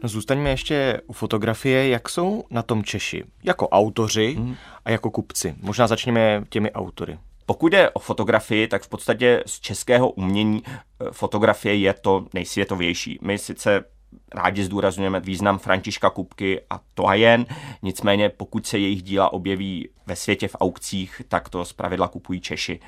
No 0.02 0.08
zůstaňme 0.08 0.50
ještě 0.50 1.00
u 1.06 1.12
fotografie. 1.12 1.88
Jak 1.88 2.08
jsou 2.08 2.44
na 2.50 2.62
tom 2.62 2.84
Češi? 2.84 3.24
Jako 3.42 3.68
autoři 3.68 4.34
hmm. 4.38 4.56
a 4.84 4.90
jako 4.90 5.10
kupci. 5.10 5.54
Možná 5.60 5.86
začněme 5.86 6.44
těmi 6.48 6.72
autory 6.72 7.18
Pokud 7.50 7.72
jde 7.72 7.90
o 7.90 7.98
fotografii, 7.98 8.68
tak 8.68 8.82
v 8.82 8.88
podstatě 8.88 9.42
z 9.46 9.60
českého 9.60 10.10
umění 10.10 10.62
eh, 10.66 10.74
fotografie 11.12 11.74
je 11.74 11.94
to 11.94 12.26
nejsvětovější. 12.34 13.18
My 13.22 13.38
sice 13.38 13.84
rádi 14.34 14.64
zdůrazňujeme 14.64 15.20
význam 15.20 15.58
Františka 15.58 16.10
Kupky 16.10 16.60
a 16.70 16.80
to 16.94 17.08
a 17.08 17.14
jen, 17.14 17.46
nicméně 17.82 18.28
pokud 18.28 18.66
se 18.66 18.78
jejich 18.78 19.02
díla 19.02 19.32
objeví 19.32 19.88
ve 20.06 20.16
světě 20.16 20.48
v 20.48 20.56
aukcích, 20.60 21.22
tak 21.28 21.48
to 21.48 21.64
zpravidla 21.64 22.08
kupují 22.08 22.40
Češi. 22.40 22.80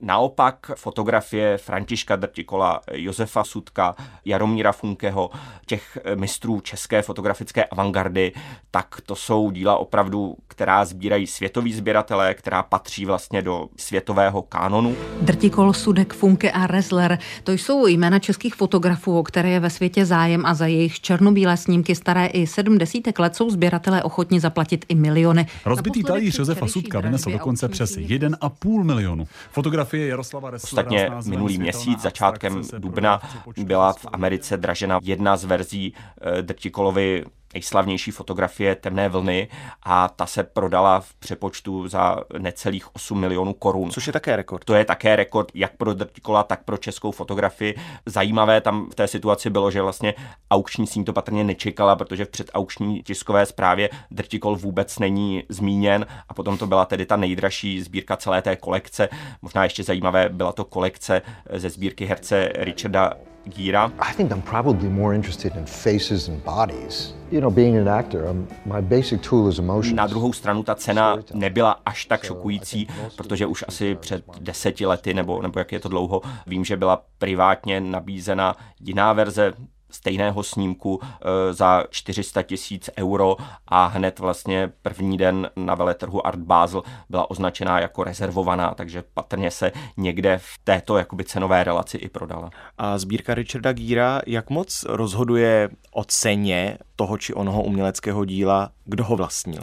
Naopak 0.00 0.70
fotografie 0.76 1.58
Františka 1.58 2.16
Drtikola, 2.16 2.80
Josefa 2.92 3.44
Sudka, 3.44 3.94
Jaromíra 4.24 4.72
Funkeho, 4.72 5.30
těch 5.66 5.98
mistrů 6.14 6.60
české 6.60 7.02
fotografické 7.02 7.64
avantgardy, 7.64 8.32
tak 8.70 9.00
to 9.06 9.16
jsou 9.16 9.50
díla 9.50 9.76
opravdu, 9.76 10.36
která 10.48 10.84
sbírají 10.84 11.26
světoví 11.26 11.72
sběratelé, 11.72 12.34
která 12.34 12.62
patří 12.62 13.04
vlastně 13.04 13.42
do 13.42 13.68
světového 13.76 14.42
kánonu. 14.42 14.96
Drtikol, 15.20 15.72
Sudek, 15.72 16.14
Funke 16.14 16.50
a 16.50 16.66
Resler, 16.66 17.18
to 17.44 17.52
jsou 17.52 17.86
jména 17.86 18.18
českých 18.18 18.54
fotografů, 18.54 19.18
o 19.18 19.22
které 19.22 19.50
je 19.50 19.60
ve 19.60 19.70
světě 19.70 20.06
zájem 20.06 20.46
a 20.46 20.54
za 20.54 20.66
jejich 20.66 20.87
černobílé 20.92 21.56
snímky 21.56 21.94
staré 21.94 22.26
i 22.26 22.46
sedm 22.46 22.78
desítek 22.78 23.18
let 23.18 23.36
jsou 23.36 23.50
sběratelé 23.50 24.02
ochotni 24.02 24.40
zaplatit 24.40 24.84
i 24.88 24.94
miliony. 24.94 25.46
Rozbitý 25.64 26.02
talíř 26.02 26.38
Josefa 26.38 26.66
Sudka 26.66 27.00
vynesl 27.00 27.30
dokonce 27.30 27.68
přes 27.68 27.96
1,5 27.96 28.84
milionu. 28.84 29.28
Fotografie 29.50 30.08
Jaroslava 30.08 30.50
Ostatně 30.54 31.10
minulý 31.26 31.58
měsíc, 31.58 32.00
začátkem 32.00 32.62
dubna, 32.78 33.20
byla 33.64 33.92
v 33.92 34.06
Americe 34.12 34.56
dražena 34.56 35.00
jedna 35.02 35.36
z 35.36 35.44
verzí 35.44 35.94
eh, 36.20 36.42
Drtikolovy 36.42 37.24
nejslavnější 37.58 38.10
fotografie 38.10 38.74
Temné 38.74 39.08
vlny 39.08 39.48
a 39.82 40.08
ta 40.08 40.26
se 40.26 40.42
prodala 40.42 41.00
v 41.00 41.14
přepočtu 41.14 41.88
za 41.88 42.16
necelých 42.38 42.96
8 42.96 43.20
milionů 43.20 43.52
korun. 43.52 43.90
Což 43.90 44.06
je 44.06 44.12
také 44.12 44.36
rekord. 44.36 44.64
To 44.64 44.74
je 44.74 44.84
také 44.84 45.16
rekord 45.16 45.48
jak 45.54 45.76
pro 45.76 45.94
Drtikola, 45.94 46.42
tak 46.42 46.64
pro 46.64 46.76
českou 46.76 47.10
fotografii. 47.10 47.74
Zajímavé 48.06 48.60
tam 48.60 48.90
v 48.90 48.94
té 48.94 49.08
situaci 49.08 49.50
bylo, 49.50 49.70
že 49.70 49.82
vlastně 49.82 50.14
aukční 50.50 50.86
síň 50.86 51.04
to 51.04 51.12
patrně 51.12 51.44
nečekala, 51.44 51.96
protože 51.96 52.24
v 52.24 52.28
předaukční 52.28 53.02
tiskové 53.02 53.46
zprávě 53.46 53.90
Drtikol 54.10 54.56
vůbec 54.56 54.98
není 54.98 55.42
zmíněn 55.48 56.06
a 56.28 56.34
potom 56.34 56.58
to 56.58 56.66
byla 56.66 56.84
tedy 56.84 57.06
ta 57.06 57.16
nejdražší 57.16 57.82
sbírka 57.82 58.16
celé 58.16 58.42
té 58.42 58.56
kolekce. 58.56 59.08
Možná 59.42 59.64
ještě 59.64 59.84
zajímavé 59.84 60.28
byla 60.28 60.52
to 60.52 60.64
kolekce 60.64 61.22
ze 61.52 61.70
sbírky 61.70 62.04
herce 62.04 62.52
Richarda 62.54 63.12
Gira. 63.48 63.92
I 63.98 64.12
think 64.12 64.32
I'm 64.32 64.42
probably 64.42 64.88
more 64.88 65.14
interested 65.14 65.56
in 65.56 65.66
faces 65.66 66.28
and 66.28 66.44
bodies. 66.44 67.14
You 67.30 67.40
know, 67.40 67.50
being 67.50 67.76
an 67.76 67.88
actor, 67.88 68.28
um, 68.28 68.48
my 68.66 68.80
basic 68.80 69.20
tool 69.20 69.48
is 69.48 69.58
emotions. 69.58 69.96
Na 69.96 70.06
druhou 70.06 70.32
stranu 70.32 70.62
ta 70.62 70.74
cena 70.74 71.16
nebyla 71.34 71.80
až 71.86 72.04
tak 72.04 72.24
šokující, 72.24 72.88
protože 73.16 73.46
už 73.46 73.64
asi 73.68 73.94
před 73.94 74.24
deseti 74.40 74.86
lety, 74.86 75.14
nebo, 75.14 75.42
nebo 75.42 75.58
jak 75.58 75.72
je 75.72 75.80
to 75.80 75.88
dlouho, 75.88 76.20
vím, 76.46 76.64
že 76.64 76.76
byla 76.76 77.02
privátně 77.18 77.80
nabízena 77.80 78.56
jiná 78.80 79.12
verze 79.12 79.52
stejného 79.90 80.42
snímku 80.42 81.00
e, 81.02 81.54
za 81.54 81.84
400 81.90 82.42
tisíc 82.42 82.90
euro 82.98 83.36
a 83.68 83.86
hned 83.86 84.18
vlastně 84.18 84.72
první 84.82 85.18
den 85.18 85.50
na 85.56 85.74
veletrhu 85.74 86.26
Art 86.26 86.38
Basel 86.38 86.82
byla 87.08 87.30
označená 87.30 87.80
jako 87.80 88.04
rezervovaná, 88.04 88.74
takže 88.74 89.04
patrně 89.14 89.50
se 89.50 89.72
někde 89.96 90.38
v 90.38 90.58
této 90.64 90.98
jakoby 90.98 91.24
cenové 91.24 91.64
relaci 91.64 91.96
i 91.96 92.08
prodala. 92.08 92.50
A 92.78 92.98
sbírka 92.98 93.34
Richarda 93.34 93.72
Gíra, 93.72 94.20
jak 94.26 94.50
moc 94.50 94.84
rozhoduje 94.88 95.68
o 95.92 96.04
ceně 96.04 96.78
toho 96.96 97.18
či 97.18 97.34
onoho 97.34 97.62
uměleckého 97.62 98.24
díla, 98.24 98.70
kdo 98.84 99.04
ho 99.04 99.16
vlastnil? 99.16 99.62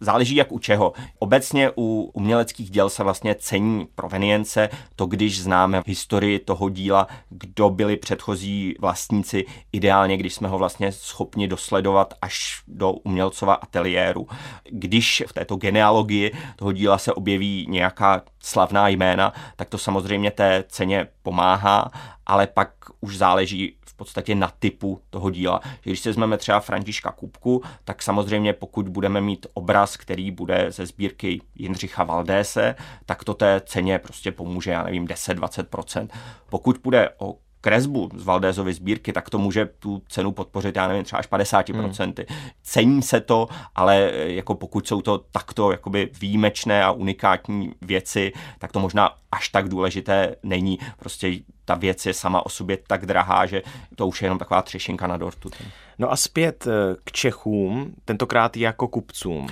Záleží 0.00 0.36
jak 0.36 0.52
u 0.52 0.58
čeho. 0.58 0.92
Obecně 1.18 1.70
u 1.76 2.10
uměleckých 2.14 2.70
děl 2.70 2.90
se 2.90 3.02
vlastně 3.02 3.34
cení 3.34 3.86
provenience, 3.94 4.68
to 4.96 5.06
když 5.06 5.42
známe 5.42 5.82
historii 5.86 6.38
toho 6.38 6.68
díla, 6.68 7.06
kdo 7.30 7.70
byli 7.70 7.96
předchozí 7.96 8.74
vlastníci, 8.80 9.44
ideálně, 9.72 10.16
když 10.16 10.34
jsme 10.34 10.48
ho 10.48 10.58
vlastně 10.58 10.92
schopni 10.92 11.48
dosledovat 11.48 12.14
až 12.22 12.62
do 12.68 12.92
umělcova 12.92 13.54
ateliéru. 13.54 14.28
Když 14.70 15.22
v 15.26 15.32
této 15.32 15.56
genealogii 15.56 16.32
toho 16.56 16.72
díla 16.72 16.98
se 16.98 17.12
objeví 17.12 17.66
nějaká 17.68 18.22
slavná 18.46 18.88
jména, 18.88 19.32
tak 19.56 19.68
to 19.68 19.78
samozřejmě 19.78 20.30
té 20.30 20.64
ceně 20.68 21.08
pomáhá, 21.22 21.90
ale 22.26 22.46
pak 22.46 22.70
už 23.00 23.16
záleží 23.16 23.76
v 23.86 23.94
podstatě 23.94 24.34
na 24.34 24.52
typu 24.58 25.00
toho 25.10 25.30
díla. 25.30 25.60
Když 25.82 26.00
si 26.00 26.08
vezmeme 26.08 26.38
třeba 26.38 26.60
Františka 26.60 27.12
Kupku, 27.12 27.62
tak 27.84 28.02
samozřejmě 28.02 28.52
pokud 28.52 28.88
budeme 28.88 29.20
mít 29.20 29.46
obraz, 29.54 29.96
který 29.96 30.30
bude 30.30 30.66
ze 30.68 30.86
sbírky 30.86 31.40
Jindřicha 31.54 32.04
Valdése, 32.04 32.74
tak 33.06 33.24
to 33.24 33.34
té 33.34 33.60
ceně 33.66 33.98
prostě 33.98 34.32
pomůže, 34.32 34.70
já 34.70 34.82
nevím, 34.82 35.06
10-20%. 35.06 36.08
Pokud 36.50 36.78
bude 36.82 37.10
o 37.18 37.36
kresbu 37.60 38.10
z 38.14 38.24
Valdézovy 38.24 38.72
sbírky, 38.72 39.12
tak 39.12 39.30
to 39.30 39.38
může 39.38 39.66
tu 39.66 40.02
cenu 40.08 40.32
podpořit, 40.32 40.76
já 40.76 40.88
nevím, 40.88 41.04
třeba 41.04 41.18
až 41.18 41.28
50%. 41.28 42.04
Hmm. 42.04 42.14
Cení 42.62 43.02
se 43.02 43.20
to, 43.20 43.48
ale 43.74 44.12
jako 44.14 44.54
pokud 44.54 44.88
jsou 44.88 45.02
to 45.02 45.18
takto 45.18 45.70
jakoby 45.70 46.10
výjimečné 46.20 46.84
a 46.84 46.90
unikátní 46.90 47.72
věci, 47.82 48.32
tak 48.58 48.72
to 48.72 48.80
možná 48.80 49.14
až 49.32 49.48
tak 49.48 49.68
důležité 49.68 50.36
není. 50.42 50.78
Prostě 50.98 51.32
ta 51.64 51.74
věc 51.74 52.06
je 52.06 52.14
sama 52.14 52.46
o 52.46 52.48
sobě 52.48 52.78
tak 52.86 53.06
drahá, 53.06 53.46
že 53.46 53.62
to 53.96 54.06
už 54.06 54.22
je 54.22 54.26
jenom 54.26 54.38
taková 54.38 54.62
třešinka 54.62 55.06
na 55.06 55.16
dortu. 55.16 55.50
No 55.98 56.12
a 56.12 56.16
zpět 56.16 56.66
eh, 56.66 56.96
k 57.04 57.12
Čechům, 57.12 57.94
tentokrát 58.04 58.56
jako 58.56 58.88
kupcům. 58.88 59.48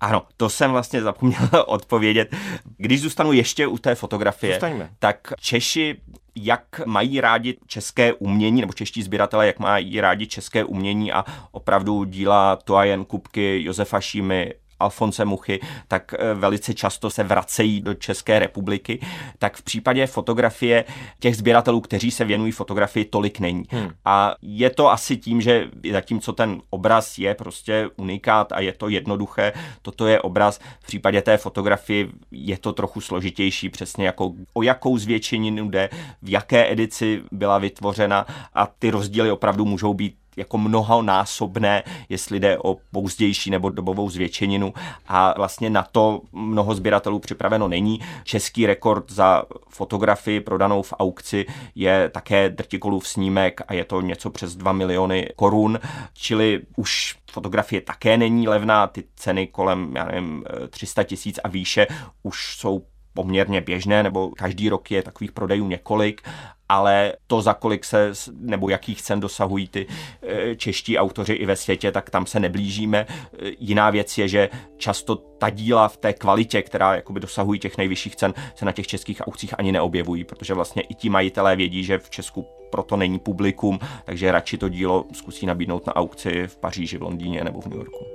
Ano, 0.00 0.22
to 0.36 0.48
jsem 0.48 0.70
vlastně 0.70 1.02
zapomněl 1.02 1.48
odpovědět. 1.66 2.36
Když 2.76 3.00
zůstanu 3.00 3.32
ještě 3.32 3.66
u 3.66 3.78
té 3.78 3.94
fotografie, 3.94 4.54
Zůstaňme. 4.54 4.90
tak 4.98 5.32
Češi 5.40 5.96
jak 6.36 6.86
mají 6.86 7.20
rádi 7.20 7.56
české 7.66 8.12
umění, 8.12 8.60
nebo 8.60 8.72
čeští 8.72 9.02
sběratelé, 9.02 9.46
jak 9.46 9.58
mají 9.58 10.00
rádi 10.00 10.26
české 10.26 10.64
umění 10.64 11.12
a 11.12 11.24
opravdu 11.52 12.04
díla 12.04 12.56
Toajen 12.56 13.04
Kupky, 13.04 13.62
Josefa 13.64 14.00
Šímy, 14.00 14.52
Alfonse 14.84 15.24
Muchy, 15.24 15.60
tak 15.88 16.14
eh, 16.14 16.34
velice 16.34 16.74
často 16.74 17.10
se 17.10 17.22
vracejí 17.22 17.80
do 17.80 17.94
České 17.94 18.38
republiky, 18.38 19.00
tak 19.38 19.56
v 19.56 19.62
případě 19.62 20.06
fotografie 20.06 20.84
těch 21.20 21.36
sběratelů, 21.36 21.80
kteří 21.80 22.10
se 22.10 22.24
věnují 22.24 22.52
fotografii, 22.52 23.04
tolik 23.04 23.40
není. 23.40 23.64
Hmm. 23.68 23.90
A 24.04 24.34
je 24.42 24.70
to 24.70 24.90
asi 24.90 25.16
tím, 25.16 25.40
že 25.40 25.68
zatímco 25.92 26.32
ten 26.32 26.62
obraz 26.70 27.18
je 27.18 27.34
prostě 27.34 27.88
unikát 27.96 28.52
a 28.52 28.60
je 28.60 28.72
to 28.72 28.88
jednoduché, 28.88 29.52
toto 29.82 30.06
je 30.06 30.20
obraz, 30.20 30.60
v 30.80 30.86
případě 30.86 31.22
té 31.22 31.36
fotografie 31.36 32.08
je 32.30 32.58
to 32.58 32.72
trochu 32.72 33.00
složitější, 33.00 33.68
přesně 33.68 34.06
jako 34.06 34.32
o 34.54 34.62
jakou 34.62 34.98
zvětšeninu 34.98 35.68
jde, 35.68 35.90
v 36.22 36.30
jaké 36.30 36.70
edici 36.72 37.22
byla 37.32 37.58
vytvořena 37.58 38.26
a 38.54 38.66
ty 38.66 38.90
rozdíly 38.90 39.30
opravdu 39.30 39.64
můžou 39.64 39.94
být 39.94 40.16
jako 40.36 40.58
mnohonásobné, 40.58 41.82
jestli 42.08 42.40
jde 42.40 42.58
o 42.58 42.76
pozdější 42.92 43.50
nebo 43.50 43.70
dobovou 43.70 44.10
zvětšeninu 44.10 44.74
a 45.08 45.34
vlastně 45.36 45.70
na 45.70 45.82
to 45.82 46.20
mnoho 46.32 46.74
sběratelů 46.74 47.18
připraveno 47.18 47.68
není. 47.68 48.00
Český 48.24 48.66
rekord 48.66 49.10
za 49.10 49.44
fotografii 49.68 50.40
prodanou 50.40 50.82
v 50.82 50.94
aukci 50.98 51.46
je 51.74 52.08
také 52.08 52.50
drtikolův 52.50 53.08
snímek 53.08 53.60
a 53.68 53.74
je 53.74 53.84
to 53.84 54.00
něco 54.00 54.30
přes 54.30 54.56
2 54.56 54.72
miliony 54.72 55.28
korun, 55.36 55.78
čili 56.14 56.60
už 56.76 57.16
fotografie 57.30 57.80
také 57.80 58.16
není 58.16 58.48
levná, 58.48 58.86
ty 58.86 59.04
ceny 59.16 59.46
kolem, 59.46 59.96
já 59.96 60.04
nevím, 60.04 60.44
300 60.70 61.02
tisíc 61.02 61.40
a 61.44 61.48
výše 61.48 61.86
už 62.22 62.56
jsou 62.56 62.82
poměrně 63.14 63.60
běžné, 63.60 64.02
nebo 64.02 64.30
každý 64.30 64.68
rok 64.68 64.90
je 64.90 65.02
takových 65.02 65.32
prodejů 65.32 65.68
několik 65.68 66.22
ale 66.68 67.12
to, 67.26 67.42
za 67.42 67.54
kolik 67.54 67.84
se, 67.84 68.12
nebo 68.32 68.68
jakých 68.68 69.02
cen 69.02 69.20
dosahují 69.20 69.68
ty 69.68 69.86
eh, 70.22 70.56
čeští 70.56 70.98
autoři 70.98 71.32
i 71.32 71.46
ve 71.46 71.56
světě, 71.56 71.92
tak 71.92 72.10
tam 72.10 72.26
se 72.26 72.40
neblížíme. 72.40 73.06
Eh, 73.08 73.50
jiná 73.58 73.90
věc 73.90 74.18
je, 74.18 74.28
že 74.28 74.48
často 74.76 75.16
ta 75.16 75.50
díla 75.50 75.88
v 75.88 75.96
té 75.96 76.12
kvalitě, 76.12 76.62
která 76.62 76.94
jakoby 76.94 77.20
dosahují 77.20 77.60
těch 77.60 77.78
nejvyšších 77.78 78.16
cen, 78.16 78.34
se 78.54 78.64
na 78.64 78.72
těch 78.72 78.86
českých 78.86 79.26
aukcích 79.26 79.54
ani 79.58 79.72
neobjevují, 79.72 80.24
protože 80.24 80.54
vlastně 80.54 80.82
i 80.82 80.94
ti 80.94 81.08
majitelé 81.08 81.56
vědí, 81.56 81.84
že 81.84 81.98
v 81.98 82.10
Česku 82.10 82.46
proto 82.70 82.96
není 82.96 83.18
publikum, 83.18 83.78
takže 84.04 84.32
radši 84.32 84.58
to 84.58 84.68
dílo 84.68 85.04
zkusí 85.12 85.46
nabídnout 85.46 85.86
na 85.86 85.96
aukci 85.96 86.46
v 86.46 86.56
Paříži, 86.56 86.98
v 86.98 87.02
Londýně 87.02 87.44
nebo 87.44 87.60
v 87.60 87.66
New 87.66 87.78
Yorku. 87.78 88.13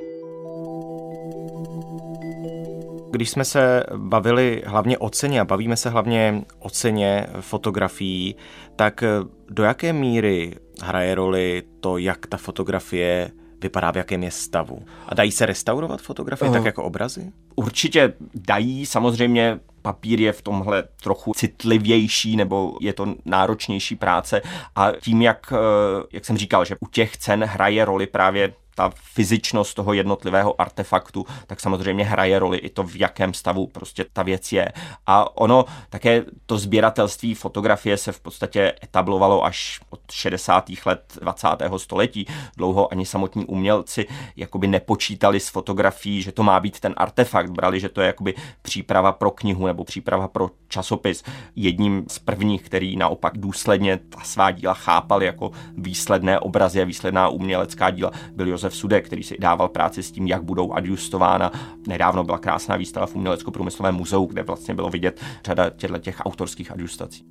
Když 3.12 3.30
jsme 3.30 3.46
se 3.46 3.84
bavili 3.96 4.64
hlavně 4.66 4.98
o 4.98 5.10
ceně 5.10 5.42
a 5.42 5.46
bavíme 5.46 5.78
se 5.78 5.90
hlavně 5.90 6.42
o 6.60 6.70
ceně 6.70 7.28
fotografií, 7.40 8.36
tak 8.76 9.04
do 9.50 9.64
jaké 9.64 9.94
míry 9.94 10.56
hraje 10.82 11.16
roli 11.16 11.64
to, 11.80 11.98
jak 11.98 12.28
ta 12.28 12.38
fotografie 12.38 13.32
vypadá, 13.62 13.92
v 13.92 13.98
jakém 13.98 14.24
je 14.24 14.32
stavu? 14.32 14.86
A 15.08 15.16
dají 15.16 15.32
se 15.32 15.46
restaurovat 15.46 16.02
fotografie 16.02 16.50
uh, 16.50 16.56
tak 16.56 16.66
jako 16.66 16.84
obrazy? 16.84 17.32
Určitě 17.56 18.14
dají, 18.36 18.86
samozřejmě 18.86 19.60
papír 19.82 20.22
je 20.22 20.32
v 20.32 20.42
tomhle 20.42 20.84
trochu 21.04 21.34
citlivější 21.34 22.36
nebo 22.36 22.78
je 22.82 22.94
to 22.94 23.16
náročnější 23.26 23.96
práce 23.96 24.42
a 24.76 24.92
tím, 25.02 25.22
jak, 25.22 25.54
eh, 25.54 26.04
jak 26.14 26.26
jsem 26.26 26.38
říkal, 26.38 26.66
že 26.66 26.76
u 26.80 26.88
těch 26.88 27.18
cen 27.18 27.44
hraje 27.44 27.86
roli 27.86 28.08
právě 28.08 28.54
ta 28.80 28.92
fyzičnost 28.96 29.76
toho 29.76 29.94
jednotlivého 29.94 30.62
artefaktu, 30.62 31.26
tak 31.48 31.60
samozřejmě 31.60 32.04
hraje 32.04 32.40
roli 32.40 32.58
i 32.58 32.70
to, 32.70 32.84
v 32.84 32.96
jakém 32.96 33.34
stavu 33.34 33.68
prostě 33.68 34.06
ta 34.14 34.24
věc 34.24 34.52
je. 34.52 34.72
A 35.08 35.38
ono 35.38 35.66
také 35.90 36.24
to 36.46 36.58
sběratelství 36.58 37.36
fotografie 37.36 37.98
se 37.98 38.12
v 38.12 38.20
podstatě 38.20 38.74
etablovalo 38.84 39.46
až 39.46 39.80
od 39.90 40.00
60. 40.12 40.70
let 40.86 41.18
20. 41.22 41.48
století. 41.78 42.26
Dlouho 42.58 42.92
ani 42.92 43.06
samotní 43.06 43.46
umělci 43.46 44.06
jakoby 44.36 44.68
nepočítali 44.68 45.40
s 45.40 45.50
fotografií, 45.50 46.22
že 46.22 46.32
to 46.32 46.44
má 46.44 46.60
být 46.60 46.80
ten 46.80 46.94
artefakt. 46.98 47.50
Brali, 47.50 47.80
že 47.80 47.90
to 47.90 48.02
je 48.02 48.08
jakoby 48.08 48.34
příprava 48.62 49.12
pro 49.12 49.32
knihu 49.32 49.68
nebo 49.68 49.84
příprava 49.84 50.28
pro 50.28 50.50
časopis. 50.70 51.24
Jedním 51.56 52.06
z 52.08 52.20
prvních, 52.20 52.62
který 52.62 52.96
naopak 52.96 53.38
důsledně 53.38 54.00
ta 54.10 54.20
svá 54.24 54.52
díla 54.52 54.74
chápal 54.74 55.24
jako 55.24 55.52
výsledné 55.78 56.40
obrazy 56.40 56.82
a 56.82 56.86
výsledná 56.86 57.30
umělecká 57.30 57.90
díla, 57.90 58.12
byl 58.36 58.48
Josef 58.48 58.76
Sudek, 58.76 59.06
který 59.06 59.24
si 59.24 59.38
dával 59.40 59.70
práci 59.70 60.04
s 60.04 60.12
tím, 60.12 60.28
jak 60.28 60.44
budou 60.44 60.74
adjustována. 60.74 61.52
Nedávno 61.88 62.24
byla 62.24 62.38
krásná 62.38 62.76
výstava 62.76 63.06
v 63.06 63.16
Umělecko-průmyslovém 63.16 63.96
muzeu, 63.96 64.26
kde 64.26 64.44
vlastně 64.44 64.74
bylo 64.74 64.90
vidět 64.90 65.22
řada 65.46 65.70
těchto 65.70 65.98
těch 65.98 66.22
autorských 66.26 66.72
adjustací. 66.72 67.24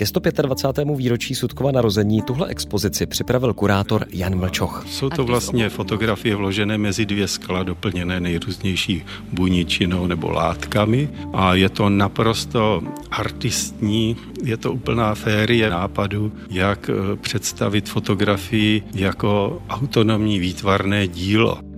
Ke 0.00 0.06
125. 0.06 0.96
výročí 0.96 1.34
Sudkova 1.34 1.72
narození 1.72 2.22
tuhle 2.22 2.48
expozici 2.48 3.06
připravil 3.06 3.54
kurátor 3.54 4.06
Jan 4.10 4.38
Mlčoch. 4.38 4.84
Jsou 4.88 5.10
to 5.10 5.24
vlastně 5.24 5.68
fotografie 5.68 6.36
vložené 6.36 6.78
mezi 6.78 7.06
dvě 7.06 7.28
skla, 7.28 7.62
doplněné 7.62 8.20
nejrůznější 8.20 9.04
buničinou 9.32 10.06
nebo 10.06 10.30
látkami 10.30 11.08
a 11.32 11.54
je 11.54 11.68
to 11.68 11.88
naprosto 11.88 12.82
artistní, 13.10 14.16
je 14.44 14.56
to 14.56 14.72
úplná 14.72 15.14
férie 15.14 15.70
nápadu, 15.70 16.32
jak 16.50 16.90
eh, 16.90 17.16
představit 17.16 17.88
fotografii 17.88 18.82
jako 18.94 19.62
autonomní 19.68 20.38
výtvarné 20.38 21.08
dílo. 21.08 21.69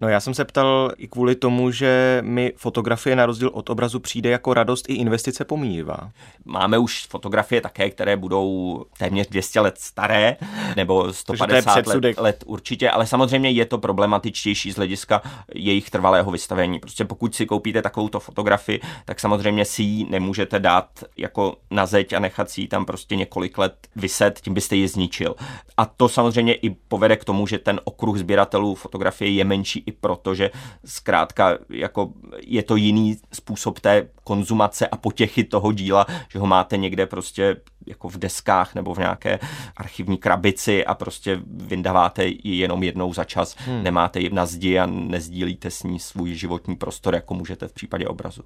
No 0.00 0.08
já 0.08 0.20
jsem 0.20 0.34
se 0.34 0.44
ptal 0.44 0.92
i 0.96 1.08
kvůli 1.08 1.34
tomu, 1.34 1.70
že 1.70 2.22
mi 2.24 2.52
fotografie 2.56 3.16
na 3.16 3.26
rozdíl 3.26 3.50
od 3.52 3.70
obrazu 3.70 4.00
přijde 4.00 4.30
jako 4.30 4.54
radost 4.54 4.90
i 4.90 4.94
investice 4.94 5.44
pomíjivá. 5.44 6.10
Máme 6.44 6.78
už 6.78 7.06
fotografie 7.06 7.60
také, 7.60 7.90
které 7.90 8.16
budou 8.16 8.84
téměř 8.98 9.28
200 9.28 9.60
let 9.60 9.74
staré, 9.78 10.36
nebo 10.76 11.12
150 11.12 11.86
let, 11.86 12.18
let 12.18 12.44
určitě, 12.46 12.90
ale 12.90 13.06
samozřejmě 13.06 13.50
je 13.50 13.64
to 13.64 13.78
problematičtější 13.78 14.72
z 14.72 14.76
hlediska 14.76 15.22
jejich 15.54 15.90
trvalého 15.90 16.30
vystavení. 16.30 16.78
Prostě 16.78 17.04
pokud 17.04 17.34
si 17.34 17.46
koupíte 17.46 17.82
takovouto 17.82 18.20
fotografii, 18.20 18.80
tak 19.04 19.20
samozřejmě 19.20 19.64
si 19.64 19.82
ji 19.82 20.06
nemůžete 20.10 20.58
dát 20.58 20.88
jako 21.16 21.56
na 21.70 21.86
zeď 21.86 22.12
a 22.12 22.18
nechat 22.18 22.50
si 22.50 22.60
ji 22.60 22.68
tam 22.68 22.84
prostě 22.84 23.16
několik 23.16 23.58
let 23.58 23.74
vyset, 23.96 24.40
tím 24.40 24.54
byste 24.54 24.76
ji 24.76 24.88
zničil. 24.88 25.34
A 25.76 25.86
to 25.86 26.08
samozřejmě 26.08 26.54
i 26.54 26.70
povede 26.70 27.16
k 27.16 27.24
tomu, 27.24 27.46
že 27.46 27.58
ten 27.58 27.80
okruh 27.84 28.18
sběratelů 28.18 28.74
fotografie 28.74 29.30
je 29.30 29.44
menší 29.44 29.87
i 29.88 29.92
proto, 29.92 30.34
že 30.34 30.50
zkrátka 30.84 31.58
jako 31.70 32.12
je 32.46 32.62
to 32.62 32.76
jiný 32.76 33.16
způsob 33.32 33.80
té 33.80 34.08
konzumace 34.24 34.86
a 34.86 34.96
potěchy 34.96 35.44
toho 35.44 35.72
díla, 35.72 36.06
že 36.28 36.38
ho 36.38 36.46
máte 36.46 36.76
někde 36.76 37.06
prostě 37.06 37.56
jako 37.86 38.08
v 38.08 38.18
deskách 38.18 38.74
nebo 38.74 38.94
v 38.94 38.98
nějaké 38.98 39.38
archivní 39.76 40.16
krabici 40.16 40.84
a 40.84 40.94
prostě 40.94 41.40
vyndáváte 41.46 42.26
ji 42.26 42.58
jenom 42.58 42.82
jednou 42.82 43.12
za 43.14 43.24
čas, 43.24 43.56
hmm. 43.58 43.82
nemáte 43.82 44.20
ji 44.20 44.30
na 44.30 44.46
zdi 44.46 44.78
a 44.78 44.86
nezdílíte 44.86 45.70
s 45.70 45.82
ní 45.82 45.98
svůj 45.98 46.34
životní 46.34 46.76
prostor, 46.76 47.14
jako 47.14 47.34
můžete 47.34 47.68
v 47.68 47.72
případě 47.72 48.06
obrazu. 48.06 48.42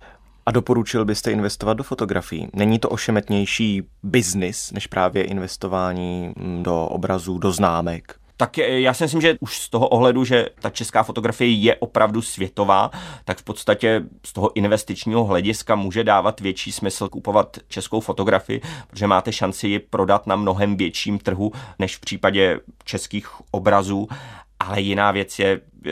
A 0.46 0.50
doporučil 0.50 1.04
byste 1.04 1.32
investovat 1.32 1.74
do 1.74 1.84
fotografií? 1.84 2.48
Není 2.52 2.78
to 2.78 2.88
ošemetnější 2.88 3.82
biznis 4.02 4.72
než 4.72 4.86
právě 4.86 5.24
investování 5.24 6.34
do 6.62 6.86
obrazů, 6.86 7.38
do 7.38 7.52
známek? 7.52 8.21
Tak 8.42 8.58
já 8.58 8.94
si 8.94 9.04
myslím, 9.04 9.20
že 9.20 9.36
už 9.40 9.58
z 9.58 9.68
toho 9.68 9.88
ohledu, 9.88 10.24
že 10.24 10.48
ta 10.60 10.70
česká 10.70 11.02
fotografie 11.02 11.52
je 11.52 11.76
opravdu 11.76 12.22
světová, 12.22 12.90
tak 13.24 13.38
v 13.38 13.42
podstatě 13.42 14.02
z 14.26 14.32
toho 14.32 14.56
investičního 14.56 15.24
hlediska 15.24 15.74
může 15.74 16.04
dávat 16.04 16.40
větší 16.40 16.72
smysl 16.72 17.08
kupovat 17.08 17.56
českou 17.68 18.00
fotografii, 18.00 18.60
protože 18.90 19.06
máte 19.06 19.32
šanci 19.32 19.68
ji 19.68 19.78
prodat 19.78 20.26
na 20.26 20.36
mnohem 20.36 20.76
větším 20.76 21.18
trhu 21.18 21.52
než 21.78 21.96
v 21.96 22.00
případě 22.00 22.60
českých 22.84 23.28
obrazů 23.50 24.08
ale 24.62 24.80
jiná 24.80 25.10
věc 25.10 25.38
je, 25.38 25.60
eh, 25.86 25.90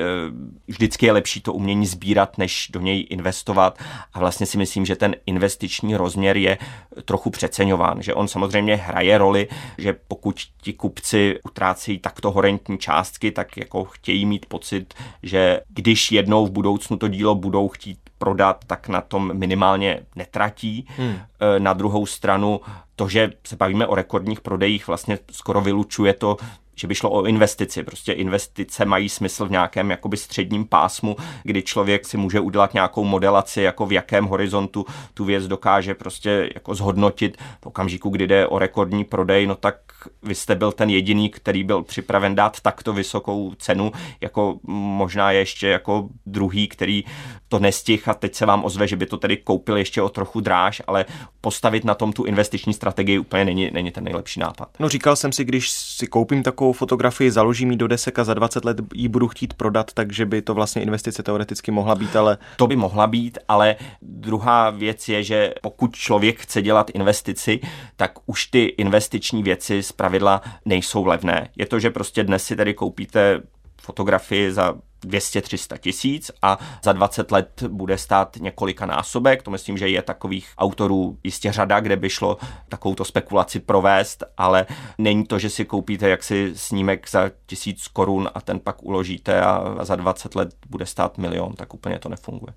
vždycky 0.68 1.06
je 1.06 1.12
lepší 1.12 1.40
to 1.40 1.52
umění 1.52 1.86
sbírat, 1.86 2.38
než 2.38 2.68
do 2.72 2.80
něj 2.80 3.06
investovat 3.10 3.78
a 4.12 4.18
vlastně 4.18 4.46
si 4.46 4.58
myslím, 4.58 4.86
že 4.86 4.96
ten 4.96 5.16
investiční 5.26 5.96
rozměr 5.96 6.36
je 6.36 6.58
trochu 7.04 7.30
přeceňován, 7.30 8.02
že 8.02 8.14
on 8.14 8.28
samozřejmě 8.28 8.76
hraje 8.76 9.18
roli, 9.18 9.48
že 9.78 9.92
pokud 10.08 10.40
ti 10.60 10.72
kupci 10.72 11.38
utrácejí 11.44 11.98
takto 11.98 12.30
horentní 12.30 12.78
částky, 12.78 13.30
tak 13.30 13.56
jako 13.56 13.84
chtějí 13.84 14.26
mít 14.26 14.46
pocit, 14.46 14.94
že 15.22 15.60
když 15.68 16.12
jednou 16.12 16.46
v 16.46 16.50
budoucnu 16.50 16.96
to 16.96 17.08
dílo 17.08 17.34
budou 17.34 17.68
chtít 17.68 17.98
prodat, 18.18 18.64
tak 18.66 18.88
na 18.88 19.00
tom 19.00 19.38
minimálně 19.38 20.00
netratí. 20.16 20.86
Hmm. 20.96 21.14
Eh, 21.40 21.60
na 21.60 21.72
druhou 21.72 22.06
stranu 22.06 22.60
to, 22.96 23.08
že 23.08 23.32
se 23.46 23.56
bavíme 23.56 23.86
o 23.86 23.94
rekordních 23.94 24.40
prodejích, 24.40 24.86
vlastně 24.86 25.18
skoro 25.30 25.60
vylučuje 25.60 26.12
to, 26.12 26.36
že 26.80 26.86
by 26.86 26.94
šlo 26.94 27.10
o 27.10 27.24
investici. 27.24 27.82
Prostě 27.82 28.12
investice 28.12 28.84
mají 28.84 29.08
smysl 29.08 29.46
v 29.46 29.50
nějakém 29.50 29.90
jakoby 29.90 30.16
středním 30.16 30.64
pásmu, 30.64 31.16
kdy 31.42 31.62
člověk 31.62 32.06
si 32.06 32.16
může 32.16 32.40
udělat 32.40 32.74
nějakou 32.74 33.04
modelaci, 33.04 33.62
jako 33.62 33.86
v 33.86 33.92
jakém 33.92 34.24
horizontu 34.24 34.86
tu 35.14 35.24
věc 35.24 35.48
dokáže 35.48 35.94
prostě 35.94 36.50
jako 36.54 36.74
zhodnotit. 36.74 37.36
V 37.62 37.66
okamžiku, 37.66 38.08
kdy 38.10 38.26
jde 38.26 38.46
o 38.46 38.58
rekordní 38.58 39.04
prodej, 39.04 39.46
no 39.46 39.54
tak 39.54 39.76
vy 40.22 40.34
jste 40.34 40.54
byl 40.54 40.72
ten 40.72 40.90
jediný, 40.90 41.28
který 41.28 41.64
byl 41.64 41.82
připraven 41.82 42.34
dát 42.34 42.60
takto 42.60 42.92
vysokou 42.92 43.54
cenu, 43.58 43.92
jako 44.20 44.58
možná 44.66 45.32
ještě 45.32 45.68
jako 45.68 46.08
druhý, 46.26 46.68
který 46.68 47.04
to 47.48 47.58
nestih 47.58 48.08
a 48.08 48.14
teď 48.14 48.34
se 48.34 48.46
vám 48.46 48.64
ozve, 48.64 48.88
že 48.88 48.96
by 48.96 49.06
to 49.06 49.16
tedy 49.16 49.36
koupil 49.36 49.76
ještě 49.76 50.02
o 50.02 50.08
trochu 50.08 50.40
dráž, 50.40 50.82
ale 50.86 51.04
postavit 51.40 51.84
na 51.84 51.94
tom 51.94 52.12
tu 52.12 52.24
investiční 52.24 52.72
strategii 52.72 53.18
úplně 53.18 53.44
není, 53.44 53.70
není 53.72 53.90
ten 53.90 54.04
nejlepší 54.04 54.40
nápad. 54.40 54.68
No 54.78 54.88
říkal 54.88 55.16
jsem 55.16 55.32
si, 55.32 55.44
když 55.44 55.70
si 55.70 56.06
koupím 56.06 56.42
takovou 56.42 56.72
fotografii, 56.72 57.30
založím 57.30 57.70
ji 57.70 57.76
do 57.76 57.88
desek 57.88 58.18
a 58.18 58.24
za 58.24 58.34
20 58.34 58.64
let 58.64 58.76
ji 58.94 59.08
budu 59.08 59.28
chtít 59.28 59.54
prodat, 59.54 59.92
takže 59.92 60.26
by 60.26 60.42
to 60.42 60.54
vlastně 60.54 60.82
investice 60.82 61.22
teoreticky 61.22 61.70
mohla 61.70 61.94
být, 61.94 62.16
ale... 62.16 62.38
To 62.56 62.66
by 62.66 62.76
mohla 62.76 63.06
být, 63.06 63.38
ale 63.48 63.76
druhá 64.02 64.70
věc 64.70 65.08
je, 65.08 65.22
že 65.22 65.54
pokud 65.62 65.96
člověk 65.96 66.40
chce 66.40 66.62
dělat 66.62 66.90
investici, 66.94 67.60
tak 67.96 68.12
už 68.26 68.46
ty 68.46 68.64
investiční 68.64 69.42
věci 69.42 69.82
z 69.90 69.92
pravidla 69.92 70.42
nejsou 70.64 71.04
levné. 71.04 71.48
Je 71.56 71.66
to, 71.66 71.80
že 71.80 71.90
prostě 71.90 72.24
dnes 72.24 72.44
si 72.44 72.56
tady 72.56 72.74
koupíte 72.74 73.40
fotografii 73.80 74.52
za 74.52 74.74
200-300 75.06 75.78
tisíc 75.78 76.30
a 76.42 76.58
za 76.84 76.92
20 76.92 77.30
let 77.30 77.62
bude 77.68 77.98
stát 77.98 78.36
několika 78.40 78.86
násobek. 78.86 79.42
To 79.42 79.50
myslím, 79.50 79.78
že 79.78 79.88
je 79.88 80.02
takových 80.02 80.52
autorů 80.58 81.18
jistě 81.24 81.52
řada, 81.52 81.80
kde 81.80 81.96
by 81.96 82.10
šlo 82.10 82.38
takovouto 82.68 83.04
spekulaci 83.04 83.60
provést, 83.60 84.24
ale 84.36 84.66
není 84.98 85.24
to, 85.24 85.38
že 85.38 85.50
si 85.50 85.64
koupíte 85.64 86.08
jaksi 86.08 86.52
snímek 86.56 87.10
za 87.10 87.30
tisíc 87.46 87.88
korun 87.88 88.28
a 88.34 88.40
ten 88.40 88.60
pak 88.60 88.82
uložíte 88.82 89.40
a 89.40 89.84
za 89.84 89.96
20 89.96 90.34
let 90.34 90.54
bude 90.68 90.86
stát 90.86 91.18
milion, 91.18 91.52
tak 91.52 91.74
úplně 91.74 91.98
to 91.98 92.08
nefunguje. 92.08 92.52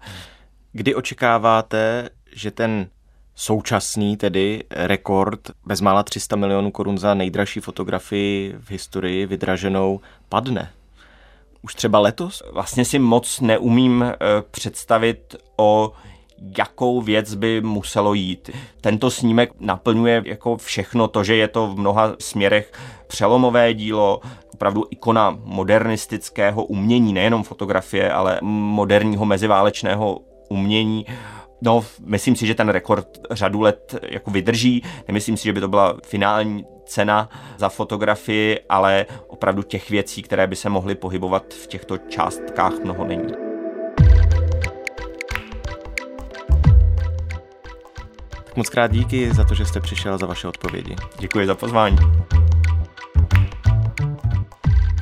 Kdy 0.71 0.95
očekáváte, 0.95 2.09
že 2.35 2.51
ten 2.51 2.87
současný 3.35 4.17
tedy 4.17 4.63
rekord 4.71 5.51
bezmála 5.65 6.03
300 6.03 6.35
milionů 6.35 6.71
korun 6.71 6.97
za 6.97 7.13
nejdražší 7.13 7.59
fotografii 7.59 8.55
v 8.59 8.71
historii 8.71 9.25
vydraženou 9.25 9.99
padne? 10.29 10.71
Už 11.61 11.75
třeba 11.75 11.99
letos? 11.99 12.43
Vlastně 12.53 12.85
si 12.85 12.99
moc 12.99 13.41
neumím 13.41 14.03
eh, 14.03 14.15
představit 14.51 15.35
o 15.57 15.91
jakou 16.57 17.01
věc 17.01 17.35
by 17.35 17.61
muselo 17.61 18.13
jít. 18.13 18.49
Tento 18.81 19.11
snímek 19.11 19.51
naplňuje 19.59 20.23
jako 20.25 20.57
všechno 20.57 21.07
to, 21.07 21.23
že 21.23 21.35
je 21.35 21.47
to 21.47 21.67
v 21.67 21.79
mnoha 21.79 22.15
směrech 22.19 22.71
přelomové 23.07 23.73
dílo, 23.73 24.19
opravdu 24.53 24.85
ikona 24.89 25.37
modernistického 25.43 26.65
umění, 26.65 27.13
nejenom 27.13 27.43
fotografie, 27.43 28.11
ale 28.11 28.39
moderního 28.41 29.25
meziválečného 29.25 30.19
umění. 30.49 31.05
No, 31.65 31.85
myslím 32.05 32.35
si, 32.35 32.47
že 32.47 32.55
ten 32.55 32.69
rekord 32.69 33.07
řadu 33.31 33.61
let 33.61 33.95
jako 34.09 34.31
vydrží. 34.31 34.83
Nemyslím 35.07 35.37
si, 35.37 35.43
že 35.43 35.53
by 35.53 35.59
to 35.59 35.67
byla 35.67 35.97
finální 36.03 36.65
cena 36.85 37.29
za 37.57 37.69
fotografii, 37.69 38.59
ale 38.69 39.05
opravdu 39.27 39.63
těch 39.63 39.89
věcí, 39.89 40.21
které 40.21 40.47
by 40.47 40.55
se 40.55 40.69
mohly 40.69 40.95
pohybovat 40.95 41.53
v 41.53 41.67
těchto 41.67 41.97
částkách, 41.97 42.73
mnoho 42.83 43.05
není. 43.05 43.33
Tak 48.29 48.55
moc 48.55 48.69
krát 48.69 48.91
díky 48.91 49.33
za 49.33 49.43
to, 49.43 49.55
že 49.55 49.65
jste 49.65 49.79
přišel 49.79 50.17
za 50.17 50.25
vaše 50.25 50.47
odpovědi. 50.47 50.95
Děkuji 51.19 51.47
za 51.47 51.55
pozvání. 51.55 51.97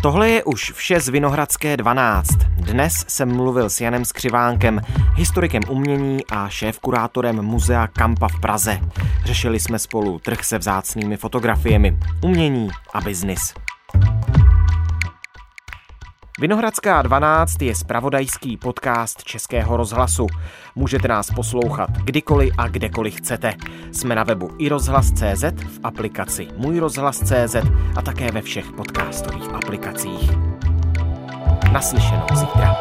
Tohle 0.02 0.30
je 0.30 0.44
už 0.44 0.72
vše 0.72 1.00
z 1.00 1.10
Vinohradské 1.10 1.78
12. 1.78 2.28
Dnes 2.56 2.94
jsem 3.08 3.36
mluvil 3.36 3.70
s 3.70 3.82
Janem 3.82 4.06
Skřivánkem, 4.06 4.82
historikem 5.16 5.64
umění 5.70 6.26
a 6.32 6.50
šéf-kurátorem 6.50 7.42
muzea 7.42 7.88
Kampa 7.88 8.28
v 8.28 8.40
Praze. 8.42 8.80
Řešili 9.26 9.60
jsme 9.60 9.80
spolu 9.80 10.20
trh 10.20 10.44
se 10.44 10.58
vzácnými 10.58 11.18
fotografiemi, 11.18 11.98
umění 12.24 12.70
a 12.94 13.02
biznis. 13.02 13.54
Vinohradská 16.42 17.02
12 17.02 17.62
je 17.62 17.76
spravodajský 17.76 18.58
podcast 18.58 19.24
Českého 19.24 19.78
rozhlasu. 19.78 20.28
Můžete 20.76 21.08
nás 21.08 21.32
poslouchat 21.32 21.90
kdykoliv 21.92 22.54
a 22.58 22.68
kdekoliv 22.68 23.16
chcete. 23.16 23.54
Jsme 23.92 24.16
na 24.16 24.24
webu 24.24 24.50
i 24.58 24.70
rozhlas.cz, 24.70 25.44
v 25.44 25.80
aplikaci 25.84 26.48
Můj 26.58 26.80
rozhlas.cz 26.80 27.56
a 27.96 28.02
také 28.02 28.32
ve 28.32 28.42
všech 28.42 28.72
podcastových 28.72 29.50
aplikacích. 29.54 30.32
Naslyšenou 31.72 32.28
zítra. 32.34 32.76